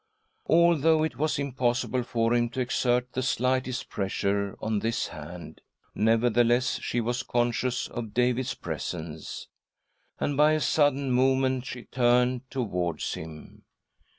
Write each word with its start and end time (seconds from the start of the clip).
Although 0.47 1.03
it 1.03 1.17
was 1.17 1.37
impossible 1.37 2.01
for 2.01 2.33
him 2.33 2.49
to 2.49 2.59
exert 2.59 3.13
the 3.13 3.21
slightest 3.21 3.87
pressure 3.87 4.57
on 4.59 4.79
this 4.79 5.09
hand, 5.09 5.61
yet, 5.93 6.03
nevertheless, 6.03 6.79
she 6.81 6.99
was 6.99 7.21
conscious 7.21 7.87
of 7.87 8.11
David's 8.11 8.55
presence; 8.55 9.47
and, 10.19 10.35
by 10.35 10.53
a 10.53 10.59
sudden 10.59 11.11
movement, 11.11 11.67
she 11.67 11.83
turned 11.83 12.49
towards 12.49 13.13
him. 13.13 13.61